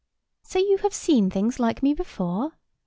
[0.41, 2.53] "So you have seen things like me before?"